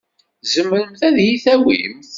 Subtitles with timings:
[0.43, 2.09] Tzemremt ad iyi-tawimt?